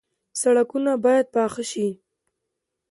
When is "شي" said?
1.71-1.87